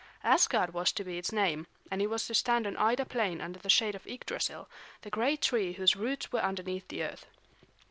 [0.23, 3.59] Asgard was to be its name, and it was to stand on Ida Plain under
[3.59, 4.67] the shade of Yggdrasil,
[5.01, 7.27] the great tree whose roots were underneath the earth.